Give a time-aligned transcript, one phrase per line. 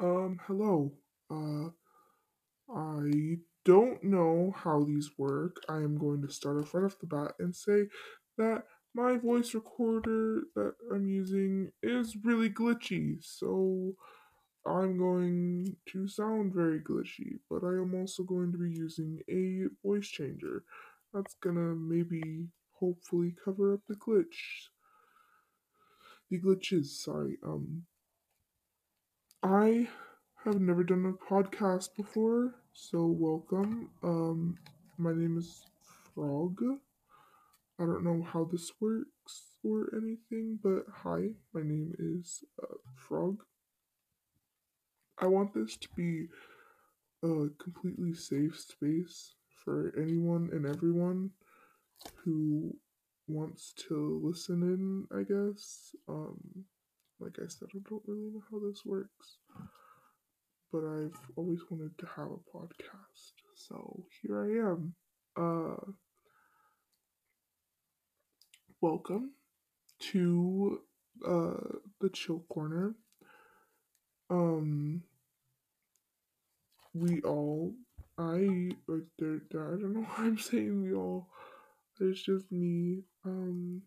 [0.00, 0.92] Um, hello.
[1.30, 1.68] Uh,
[2.74, 5.56] I don't know how these work.
[5.68, 7.88] I am going to start off right off the bat and say
[8.38, 13.94] that my voice recorder that I'm using is really glitchy, so
[14.66, 19.68] I'm going to sound very glitchy, but I am also going to be using a
[19.86, 20.64] voice changer
[21.12, 22.48] that's gonna maybe
[22.78, 24.70] hopefully cover up the glitch.
[26.30, 27.36] The glitches, sorry.
[27.44, 27.82] Um,
[29.42, 29.88] I
[30.44, 33.88] have never done a podcast before, so welcome.
[34.02, 34.58] Um,
[34.98, 35.62] my name is
[36.14, 36.58] Frog.
[37.78, 43.42] I don't know how this works or anything, but hi, my name is uh, Frog.
[45.18, 46.26] I want this to be
[47.22, 51.30] a completely safe space for anyone and everyone
[52.24, 52.76] who
[53.26, 55.94] wants to listen in, I guess.
[56.08, 56.66] Um,
[57.20, 59.36] like I said, I don't really know how this works,
[60.72, 64.94] but I've always wanted to have a podcast, so here I am.
[65.36, 65.92] Uh,
[68.80, 69.32] welcome
[70.12, 70.80] to
[71.26, 72.94] uh the chill corner.
[74.30, 75.02] Um,
[76.94, 77.74] we all,
[78.16, 79.40] I like there.
[79.54, 81.28] I don't know why I'm saying we all.
[82.00, 83.02] It's just me.
[83.26, 83.82] Um,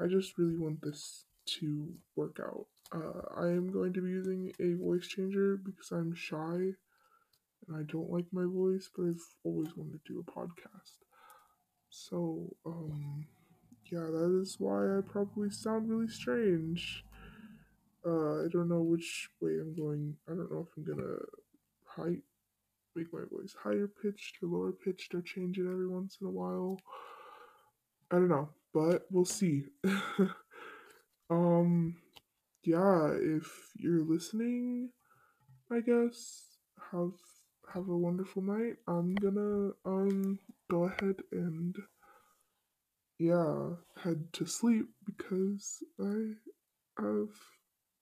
[0.00, 1.24] I just really want this
[1.58, 2.66] to work out.
[2.94, 6.74] Uh, I am going to be using a voice changer because I'm shy
[7.66, 10.98] and I don't like my voice, but I've always wanted to do a podcast.
[11.90, 13.26] So, um,
[13.90, 17.04] yeah, that is why I probably sound really strange.
[18.06, 20.16] Uh, I don't know which way I'm going.
[20.28, 21.16] I don't know if I'm gonna
[21.84, 22.16] high,
[22.94, 26.30] make my voice higher pitched or lower pitched or change it every once in a
[26.30, 26.78] while.
[28.10, 29.64] I don't know, but we'll see.
[31.30, 31.96] um,
[32.64, 34.90] yeah, if you're listening,
[35.70, 36.44] I guess
[36.92, 37.12] have
[37.74, 38.76] have a wonderful night.
[38.88, 40.38] I'm gonna um
[40.70, 41.76] go ahead and
[43.18, 43.70] yeah
[44.02, 46.32] head to sleep because I
[47.00, 47.28] have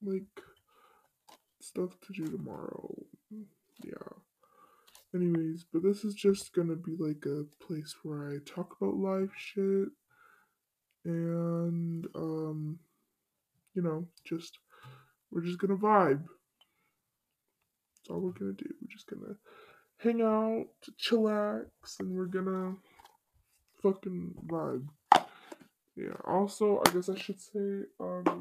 [0.01, 0.41] like
[1.61, 2.93] stuff to do tomorrow.
[3.83, 4.13] Yeah.
[5.15, 9.31] Anyways, but this is just gonna be like a place where I talk about life
[9.35, 9.89] shit
[11.05, 12.79] and um
[13.73, 14.59] you know, just
[15.31, 16.23] we're just gonna vibe.
[17.95, 18.65] That's all we're gonna do.
[18.81, 19.35] We're just gonna
[19.97, 20.67] hang out,
[20.99, 22.75] chillax, and we're gonna
[23.81, 24.87] fucking vibe.
[25.95, 26.13] Yeah.
[26.25, 28.23] Also, I guess I should say, um,